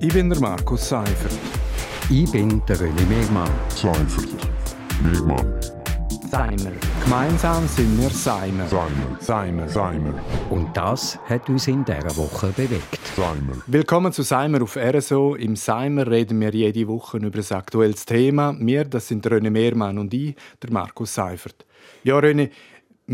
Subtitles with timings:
[0.00, 1.38] Ich bin der Markus Seifert.
[2.10, 3.50] Ich bin der René Megmann.
[3.68, 4.28] Seifert.
[5.02, 5.60] Megmann.
[6.30, 6.72] Seimer.
[7.04, 8.66] Gemeinsam sind wir Seimer.
[8.66, 9.16] Seimer.
[9.20, 9.68] Seimer.
[9.68, 10.14] Seimer.
[10.50, 13.00] Und das hat uns in dieser Woche bewegt.
[13.16, 13.62] Seimer.
[13.66, 15.34] Willkommen zu Seimer auf RSO.
[15.34, 18.56] Im Seimer reden wir jede Woche über ein aktuelles Thema.
[18.58, 21.66] Wir, das sind René Mehrmann und ich, der Markus Seifert.
[22.04, 22.50] Ja, René,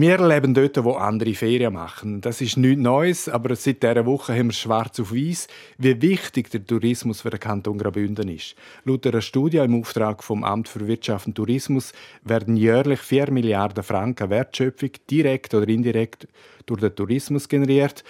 [0.00, 2.22] wir leben dort, wo andere Ferien machen.
[2.22, 6.50] Das ist nichts Neues, aber seit dieser Woche haben wir schwarz auf weiß, wie wichtig
[6.50, 8.54] der Tourismus für den Kanton Graubünden ist.
[8.84, 11.92] Laut einer Studie im Auftrag vom Amt für Wirtschaft und Tourismus
[12.24, 16.26] werden jährlich 4 Milliarden Franken Wertschöpfung direkt oder indirekt
[16.64, 18.02] durch den Tourismus generiert.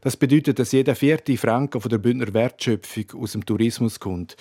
[0.00, 4.36] Das bedeutet, dass jeder vierte Franken von der Bündner Wertschöpfung aus dem Tourismus kommt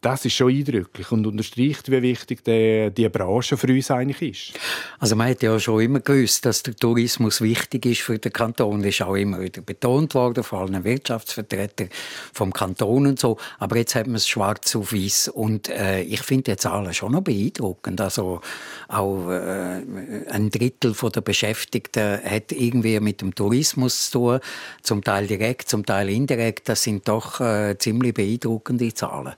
[0.00, 4.60] das ist schon eindrücklich und unterstreicht, wie wichtig die, die Branche für uns eigentlich ist.
[4.98, 8.78] Also man hat ja schon immer gewusst, dass der Tourismus wichtig ist für den Kanton.
[8.80, 11.86] Das ist auch immer wieder betont worden, vor allem Wirtschaftsvertreter
[12.32, 13.36] vom Kanton und so.
[13.58, 17.12] Aber jetzt hat man es schwarz auf weiß und äh, ich finde die Zahlen schon
[17.12, 18.00] noch beeindruckend.
[18.00, 18.40] Also
[18.88, 19.82] auch äh,
[20.30, 24.40] ein Drittel der Beschäftigten hat irgendwie mit dem Tourismus zu tun,
[24.82, 26.70] zum Teil direkt, zum Teil indirekt.
[26.70, 29.34] Das sind doch äh, ziemlich beeindruckende Zahlen.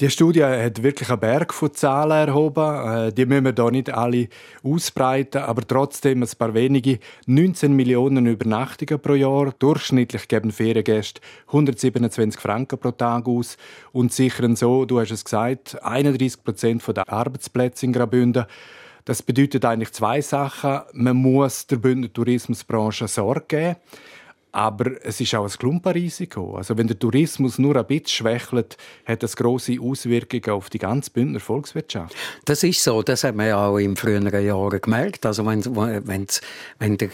[0.00, 3.08] Die Studie hat wirklich einen Berg von Zahlen erhoben.
[3.08, 4.26] Äh, die müssen wir hier nicht alle
[4.64, 6.98] ausbreiten, aber trotzdem ein paar wenige.
[7.26, 9.54] 19 Millionen Übernachtungen pro Jahr.
[9.56, 13.56] Durchschnittlich geben Feriengäste 127 Franken pro Tag aus
[13.92, 18.46] und sichern so, du hast es gesagt, 31 Prozent der Arbeitsplätze in Graubünden.
[19.04, 20.80] Das bedeutet eigentlich zwei Sachen.
[20.92, 23.76] Man muss der Bündner Tourismusbranche Sorge geben.
[24.54, 26.54] Aber es ist auch ein Klumpenrisiko.
[26.54, 31.10] Also wenn der Tourismus nur ein bisschen schwächelt, hat das große Auswirkungen auf die ganze
[31.10, 32.14] Bündner Volkswirtschaft.
[32.44, 33.02] Das ist so.
[33.02, 35.26] Das hat man ja auch in früheren Jahren gemerkt.
[35.26, 36.28] Also wenn, wenn,
[36.78, 37.08] wenn der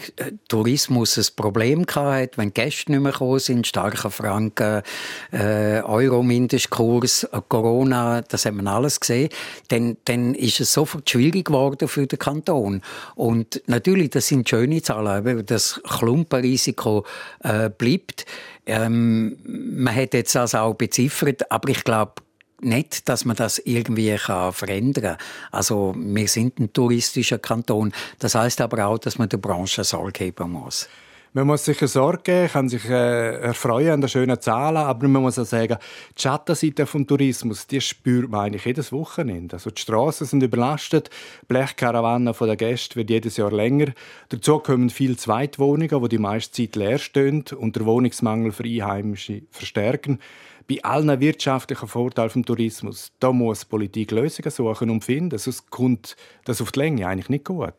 [0.49, 4.83] Tourismus ein Problem hat, wenn Gäste nicht mehr gekommen sind, starker Franken,
[5.31, 9.29] äh, Euro-Mindestkurs, Corona, das haben wir alles gesehen,
[9.69, 12.83] dann, dann ist es sofort schwierig geworden für den Kanton.
[13.15, 17.03] Und natürlich, das sind schöne Zahlen, das Klumpenrisiko
[17.43, 18.25] äh, bleibt.
[18.65, 22.13] Ähm, man hat jetzt das auch beziffert, aber ich glaube
[22.61, 25.17] nicht, dass man das irgendwie kann verändern kann.
[25.51, 27.91] Also wir sind ein touristischer Kanton.
[28.19, 30.87] Das heißt aber auch, dass man der Branche Sorge geben muss.
[31.33, 35.21] Man muss sich Sorge geben, kann sich äh, erfreuen an den schönen Zahlen, aber man
[35.21, 35.77] muss auch sagen,
[36.17, 39.55] die Schattenseite des Tourismus, die spürt man eigentlich jedes Wochenende.
[39.55, 41.09] Also die Straßen sind überlastet,
[41.43, 43.93] die Blechkarawanen der Gäste wird jedes Jahr länger.
[44.27, 49.43] Dazu kommen viele Zweitwohnungen, die die meiste Zeit leer stehen und der Wohnungsmangel für Einheimische
[49.51, 50.19] verstärken
[50.67, 56.15] bei allen wirtschaftlichen Vorteilen vom Tourismus, da muss Politik Lösungen suchen und finden, sonst kommt
[56.45, 57.73] das auf die Länge eigentlich nicht gut.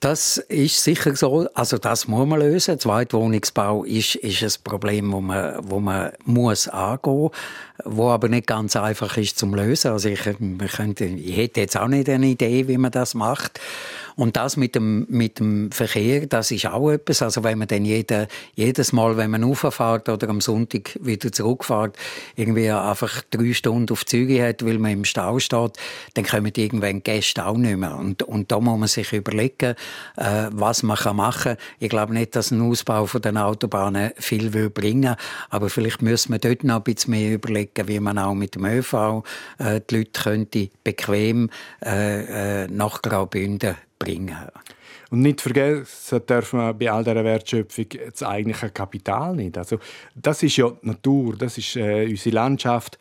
[0.00, 2.78] Das ist sicher so, also das muss man lösen.
[2.78, 7.30] Zweitwohnungsbau ist, ist ein Problem, wo man, wo man muss angehen,
[7.84, 9.92] wo aber nicht ganz einfach ist zum lösen.
[9.92, 13.60] Also ich, könnte, ich hätte jetzt auch nicht eine Idee, wie man das macht.
[14.18, 17.22] Und das mit dem, mit dem Verkehr, das ist auch etwas.
[17.22, 21.96] Also wenn man dann jede, jedes Mal, wenn man rauffährt oder am Sonntag wieder zurückfährt,
[22.34, 25.78] irgendwie einfach drei Stunden auf Züge hat, weil man im Stau steht,
[26.14, 27.96] dann kommen irgendwann Gäste auch nicht mehr.
[27.96, 29.76] Und, und da muss man sich überlegen,
[30.16, 31.56] äh, was man machen kann.
[31.78, 35.14] Ich glaube nicht, dass ein Ausbau von den Autobahnen viel will bringen
[35.50, 38.64] aber vielleicht müssen wir dort noch ein bisschen mehr überlegen, wie man auch mit dem
[38.64, 39.22] ÖV
[39.58, 41.50] äh, die Leute könnte bequem
[41.84, 44.36] äh, äh, nach Graubünden bringen.
[45.10, 49.56] Und nicht vergessen dürfen wir bei all dieser Wertschöpfung das eigentliche Kapital nicht.
[49.56, 49.78] Also,
[50.14, 52.98] das ist ja die Natur, das ist äh, unsere Landschaft.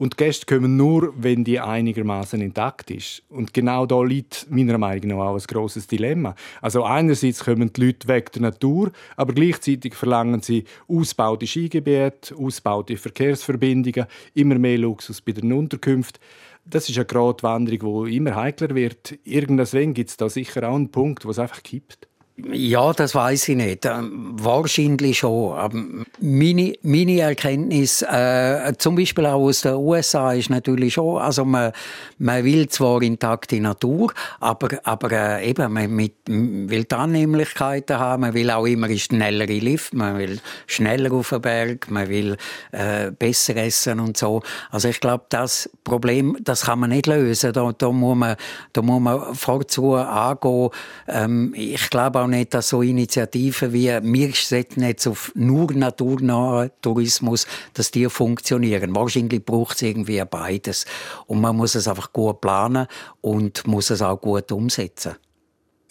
[0.00, 3.22] Und Gäste kommen nur, wenn die einigermaßen intakt ist.
[3.28, 6.34] Und genau da liegt meiner Meinung nach auch ein grosses Dilemma.
[6.62, 12.96] Also einerseits kommen die Leute weg der Natur, aber gleichzeitig verlangen sie ausbaute Skigebiete, ausbaute
[12.96, 16.18] Verkehrsverbindungen, immer mehr Luxus bei den Unterkünften
[16.64, 19.18] das ist eine Gratwanderung, die immer heikler wird.
[19.24, 22.09] Irgendwann gibt es da sicher auch einen Punkt, wo es einfach kippt.
[22.52, 23.84] Ja, das weiß ich nicht.
[23.86, 25.56] Ähm, wahrscheinlich schon.
[25.56, 25.82] Aber
[26.20, 31.72] meine, meine Erkenntnis, äh, zum Beispiel auch aus den USA, ist natürlich schon, also man,
[32.18, 38.22] man will zwar intakte Natur, aber, aber äh, eben, man mit, will die Annehmlichkeiten haben,
[38.22, 42.36] man will auch immer schnellere Lift, man will schneller auf den Berg, man will
[42.72, 44.42] äh, besser essen und so.
[44.70, 47.52] Also ich glaube, das Problem, das kann man nicht lösen.
[47.52, 48.36] Da, da, muss, man,
[48.72, 50.70] da muss man vorzu angehen.
[51.08, 56.70] Ähm, ich glaube auch nicht, dass so Initiativen wie wir setzen jetzt auf nur naturnahen
[56.80, 58.94] Tourismus, dass die funktionieren.
[58.94, 60.86] Wahrscheinlich braucht es irgendwie beides.
[61.26, 62.86] Und man muss es einfach gut planen
[63.20, 65.16] und muss es auch gut umsetzen.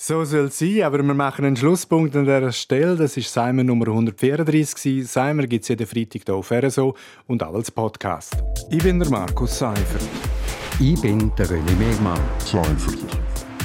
[0.02, 2.96] So soll es sein, aber wir machen einen Schlusspunkt an dieser Stelle.
[2.96, 5.06] Das ist Simon Nummer 134.
[5.06, 6.96] Simon gibt es jeden Freitag hier auf RSO
[7.28, 8.38] und auch als Podcast.
[8.70, 10.08] Ich bin der Markus Seifert.
[10.80, 12.18] Ich bin der René Megmann.
[12.46, 13.20] Seifert.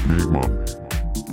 [0.09, 0.84] Megmann.